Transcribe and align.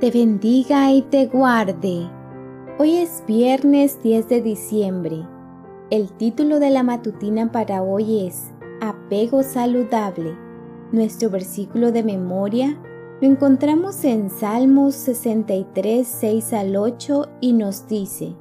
te 0.00 0.12
bendiga 0.12 0.92
y 0.92 1.02
te 1.02 1.26
guarde. 1.26 2.08
Hoy 2.78 2.98
es 2.98 3.24
viernes 3.26 4.00
10 4.00 4.28
de 4.28 4.42
diciembre. 4.42 5.26
El 5.90 6.12
título 6.12 6.60
de 6.60 6.70
la 6.70 6.84
matutina 6.84 7.50
para 7.50 7.82
hoy 7.82 8.28
es 8.28 8.52
Apego 8.80 9.42
saludable. 9.42 10.36
Nuestro 10.92 11.30
versículo 11.30 11.90
de 11.90 12.04
memoria 12.04 12.78
lo 13.20 13.26
encontramos 13.26 14.04
en 14.04 14.30
Salmos 14.30 14.94
63, 14.94 16.06
6 16.06 16.52
al 16.52 16.76
8 16.76 17.28
y 17.40 17.52
nos 17.52 17.88
dice, 17.88 18.36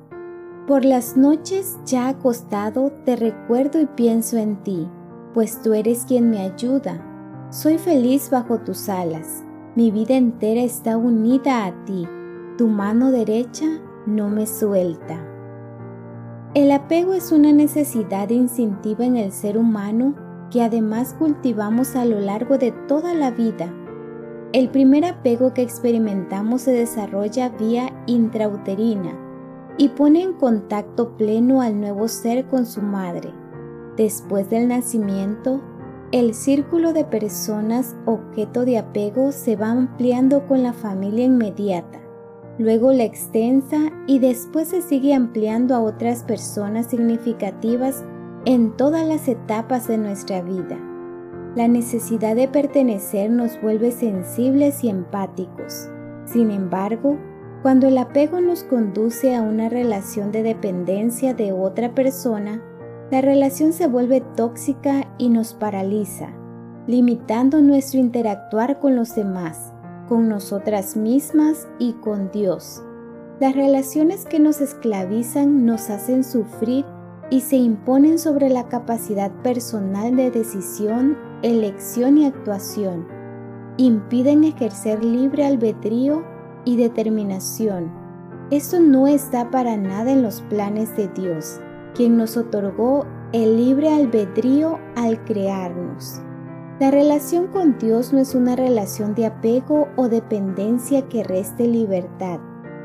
Por 0.67 0.85
las 0.85 1.17
noches 1.17 1.79
ya 1.85 2.09
acostado 2.09 2.91
te 3.03 3.15
recuerdo 3.15 3.81
y 3.81 3.87
pienso 3.87 4.37
en 4.37 4.61
ti, 4.61 4.87
pues 5.33 5.59
tú 5.63 5.73
eres 5.73 6.05
quien 6.05 6.29
me 6.29 6.41
ayuda. 6.41 7.03
Soy 7.49 7.79
feliz 7.79 8.29
bajo 8.29 8.59
tus 8.59 8.89
alas, 8.89 9.43
mi 9.77 9.91
vida 9.91 10.15
entera 10.15 10.61
está 10.61 10.97
unida 10.97 11.67
a 11.67 11.85
ti, 11.85 12.07
tu 12.57 12.67
mano 12.67 13.11
derecha 13.11 13.67
no 14.07 14.27
me 14.27 14.47
suelta. 14.47 15.23
El 16.55 16.71
apego 16.71 17.13
es 17.13 17.31
una 17.31 17.53
necesidad 17.53 18.31
instintiva 18.31 19.05
en 19.05 19.17
el 19.17 19.31
ser 19.31 19.55
humano 19.55 20.15
que 20.49 20.63
además 20.63 21.13
cultivamos 21.13 21.95
a 21.95 22.05
lo 22.05 22.19
largo 22.19 22.57
de 22.57 22.71
toda 22.87 23.13
la 23.13 23.29
vida 23.29 23.71
el 24.51 24.69
primer 24.69 25.05
apego 25.05 25.53
que 25.53 25.61
experimentamos 25.61 26.63
se 26.63 26.71
desarrolla 26.71 27.49
vía 27.49 27.91
intrauterina 28.07 29.11
y 29.77 29.89
pone 29.89 30.23
en 30.23 30.33
contacto 30.33 31.15
pleno 31.17 31.61
al 31.61 31.79
nuevo 31.79 32.07
ser 32.07 32.47
con 32.47 32.65
su 32.65 32.81
madre. 32.81 33.31
Después 33.95 34.49
del 34.49 34.69
nacimiento, 34.69 35.61
el 36.13 36.33
círculo 36.33 36.93
de 36.93 37.03
personas 37.03 37.95
objeto 38.05 38.63
de 38.63 38.77
apego 38.77 39.33
se 39.33 39.57
va 39.57 39.71
ampliando 39.71 40.47
con 40.47 40.63
la 40.63 40.71
familia 40.71 41.25
inmediata, 41.25 41.99
luego 42.57 42.93
la 42.93 43.03
extensa 43.03 43.91
y 44.07 44.19
después 44.19 44.69
se 44.69 44.81
sigue 44.81 45.13
ampliando 45.13 45.75
a 45.75 45.81
otras 45.81 46.23
personas 46.23 46.87
significativas 46.87 48.05
en 48.45 48.77
todas 48.77 49.05
las 49.05 49.27
etapas 49.27 49.89
de 49.89 49.97
nuestra 49.97 50.41
vida. 50.41 50.77
La 51.55 51.67
necesidad 51.67 52.37
de 52.37 52.47
pertenecer 52.47 53.29
nos 53.29 53.61
vuelve 53.61 53.91
sensibles 53.91 54.85
y 54.85 54.89
empáticos. 54.89 55.89
Sin 56.23 56.51
embargo, 56.51 57.17
cuando 57.63 57.87
el 57.87 57.97
apego 57.97 58.39
nos 58.39 58.63
conduce 58.63 59.35
a 59.35 59.41
una 59.41 59.67
relación 59.67 60.31
de 60.31 60.43
dependencia 60.43 61.33
de 61.33 61.51
otra 61.51 61.93
persona, 61.93 62.61
la 63.11 63.21
relación 63.21 63.73
se 63.73 63.87
vuelve 63.87 64.21
tóxica 64.35 65.07
y 65.17 65.29
nos 65.29 65.53
paraliza, 65.53 66.29
limitando 66.87 67.61
nuestro 67.61 67.99
interactuar 67.99 68.79
con 68.79 68.95
los 68.95 69.15
demás, 69.15 69.73
con 70.07 70.27
nosotras 70.27 70.97
mismas 70.97 71.67
y 71.79 71.93
con 71.93 72.31
Dios. 72.31 72.83
Las 73.39 73.55
relaciones 73.55 74.25
que 74.25 74.39
nos 74.39 74.61
esclavizan 74.61 75.65
nos 75.65 75.89
hacen 75.89 76.23
sufrir 76.23 76.85
y 77.29 77.41
se 77.41 77.57
imponen 77.57 78.19
sobre 78.19 78.49
la 78.49 78.67
capacidad 78.67 79.31
personal 79.43 80.15
de 80.15 80.31
decisión 80.31 81.17
elección 81.43 82.17
y 82.17 82.25
actuación, 82.25 83.07
impiden 83.77 84.43
ejercer 84.43 85.03
libre 85.03 85.45
albedrío 85.45 86.23
y 86.65 86.77
determinación. 86.77 87.91
Esto 88.49 88.79
no 88.79 89.07
está 89.07 89.51
para 89.51 89.77
nada 89.77 90.11
en 90.11 90.23
los 90.23 90.41
planes 90.41 90.95
de 90.95 91.07
Dios, 91.09 91.59
quien 91.97 92.15
nos 92.15 92.37
otorgó 92.37 93.05
el 93.33 93.57
libre 93.57 93.89
albedrío 93.93 94.79
al 94.95 95.21
crearnos. 95.25 96.21
La 96.79 96.91
relación 96.91 97.47
con 97.47 97.77
Dios 97.77 98.13
no 98.13 98.19
es 98.19 98.35
una 98.35 98.55
relación 98.55 99.15
de 99.15 99.25
apego 99.25 99.89
o 99.97 100.07
dependencia 100.07 101.09
que 101.09 101.25
reste 101.25 101.67
libertad, 101.67 102.39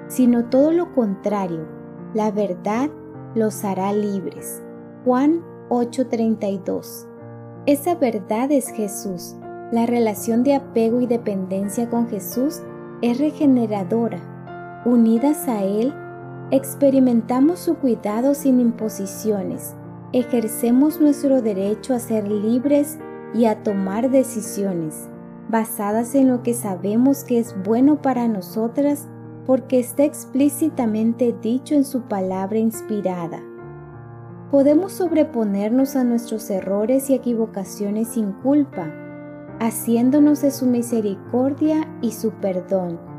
sino 0.09 0.47
todo 0.47 0.73
lo 0.73 0.93
contrario. 0.93 1.69
La 2.15 2.33
verdad 2.33 2.91
los 3.37 3.63
hará 3.63 3.93
libres. 3.93 4.63
Juan 5.05 5.45
8:32 5.69 7.13
esa 7.65 7.95
verdad 7.95 8.51
es 8.51 8.71
Jesús. 8.71 9.37
La 9.71 9.87
relación 9.87 10.43
de 10.43 10.57
apego 10.57 11.01
y 11.01 11.07
dependencia 11.07 11.89
con 11.89 12.09
Jesús 12.09 12.61
es 13.03 13.19
regeneradora. 13.19 14.83
Unidas 14.85 15.47
a 15.47 15.63
Él, 15.63 15.95
experimentamos 16.53 17.59
su 17.59 17.75
cuidado 17.75 18.35
sin 18.35 18.61
imposiciones, 18.61 19.75
ejercemos 20.13 21.01
nuestro 21.01 21.43
derecho 21.43 21.95
a 21.95 21.99
ser 21.99 22.31
libres 22.31 22.99
y 23.35 23.47
a 23.47 23.65
tomar 23.65 24.09
decisiones, 24.09 25.09
basadas 25.49 26.15
en 26.15 26.29
lo 26.29 26.45
que 26.45 26.55
sabemos 26.55 27.25
que 27.25 27.41
es 27.41 27.57
bueno 27.65 28.01
para 28.01 28.29
nosotras 28.29 29.09
porque 29.47 29.81
está 29.81 30.05
explícitamente 30.05 31.35
dicho 31.43 31.75
en 31.75 31.85
su 31.85 32.03
palabra 32.03 32.59
inspirada 32.59 33.43
podemos 34.53 34.93
sobreponernos 34.93 35.97
a 35.97 36.05
nuestros 36.05 36.51
errores 36.51 37.09
y 37.09 37.15
equivocaciones 37.15 38.09
sin 38.09 38.33
culpa, 38.33 38.93
haciéndonos 39.59 40.43
de 40.43 40.51
su 40.51 40.67
misericordia 40.67 41.89
y 42.03 42.13
su 42.13 42.33
perdón. 42.33 43.12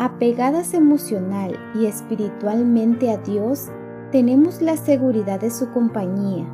Apegadas 0.00 0.74
emocional 0.74 1.58
y 1.74 1.86
espiritualmente 1.86 3.10
a 3.10 3.16
Dios, 3.16 3.68
tenemos 4.12 4.62
la 4.62 4.76
seguridad 4.76 5.40
de 5.40 5.50
su 5.50 5.70
compañía 5.70 6.46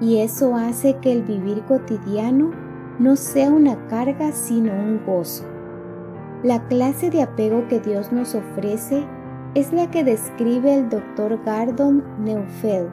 y 0.00 0.18
eso 0.18 0.56
hace 0.56 0.96
que 0.96 1.12
el 1.12 1.22
vivir 1.22 1.62
cotidiano 1.66 2.50
no 2.98 3.14
sea 3.14 3.50
una 3.50 3.86
carga 3.86 4.32
sino 4.32 4.72
un 4.72 5.00
gozo. 5.06 5.44
La 6.42 6.66
clase 6.66 7.10
de 7.10 7.22
apego 7.22 7.68
que 7.68 7.78
Dios 7.78 8.10
nos 8.10 8.34
ofrece 8.34 9.04
es 9.54 9.72
la 9.72 9.88
que 9.92 10.02
describe 10.02 10.74
el 10.74 10.88
Dr. 10.88 11.40
Gardon 11.44 12.02
Neufeld 12.18 12.90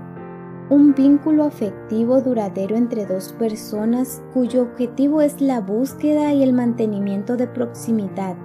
un 0.69 0.93
vínculo 0.93 1.45
afectivo 1.45 2.21
duradero 2.21 2.75
entre 2.75 3.05
dos 3.05 3.33
personas 3.33 4.23
cuyo 4.33 4.63
objetivo 4.63 5.21
es 5.21 5.39
la 5.41 5.61
búsqueda 5.61 6.33
y 6.33 6.41
el 6.41 6.53
mantenimiento 6.53 7.37
de 7.37 7.47
proximidad 7.47 8.35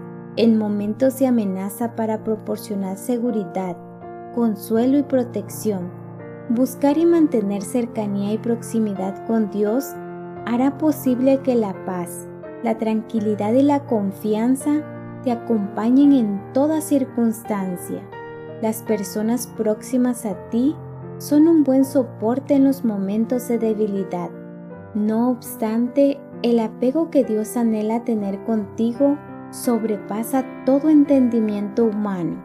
en 0.40 0.56
momentos 0.56 1.18
de 1.18 1.26
amenaza 1.26 1.94
para 1.94 2.24
proporcionar 2.24 2.96
seguridad, 2.96 3.76
consuelo 4.34 4.96
y 4.96 5.02
protección. 5.02 5.90
Buscar 6.48 6.96
y 6.96 7.04
mantener 7.04 7.60
cercanía 7.60 8.32
y 8.32 8.38
proximidad 8.38 9.26
con 9.26 9.50
Dios 9.50 9.84
hará 10.46 10.78
posible 10.78 11.40
que 11.42 11.56
la 11.56 11.74
paz, 11.84 12.26
la 12.62 12.78
tranquilidad 12.78 13.52
y 13.52 13.60
la 13.60 13.84
confianza 13.84 14.82
te 15.24 15.30
acompañen 15.30 16.14
en 16.14 16.40
toda 16.54 16.80
circunstancia. 16.80 18.00
Las 18.62 18.82
personas 18.82 19.46
próximas 19.46 20.24
a 20.24 20.48
ti 20.48 20.74
son 21.18 21.48
un 21.48 21.64
buen 21.64 21.84
soporte 21.84 22.54
en 22.54 22.64
los 22.64 22.82
momentos 22.82 23.46
de 23.48 23.58
debilidad. 23.58 24.30
No 24.94 25.32
obstante, 25.32 26.18
el 26.42 26.60
apego 26.60 27.10
que 27.10 27.24
Dios 27.24 27.58
anhela 27.58 28.04
tener 28.04 28.42
contigo 28.44 29.18
sobrepasa 29.50 30.44
todo 30.64 30.88
entendimiento 30.88 31.84
humano. 31.84 32.42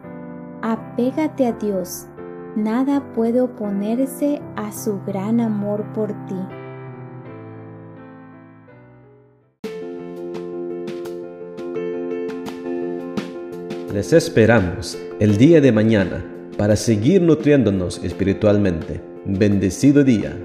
Apégate 0.62 1.46
a 1.46 1.52
Dios. 1.52 2.06
Nada 2.56 3.12
puede 3.12 3.40
oponerse 3.40 4.40
a 4.56 4.72
su 4.72 5.00
gran 5.06 5.40
amor 5.40 5.84
por 5.92 6.12
ti. 6.26 6.36
Les 13.92 14.12
esperamos 14.12 14.98
el 15.20 15.38
día 15.38 15.60
de 15.60 15.72
mañana 15.72 16.24
para 16.58 16.76
seguir 16.76 17.22
nutriéndonos 17.22 18.02
espiritualmente. 18.02 19.00
Bendecido 19.24 20.04
día. 20.04 20.36